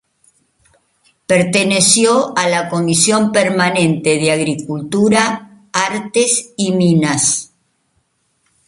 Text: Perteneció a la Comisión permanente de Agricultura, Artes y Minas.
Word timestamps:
Perteneció 1.27 2.35
a 2.35 2.49
la 2.49 2.69
Comisión 2.69 3.31
permanente 3.31 4.15
de 4.17 4.31
Agricultura, 4.31 5.67
Artes 5.71 6.55
y 6.57 6.71
Minas. 6.71 7.51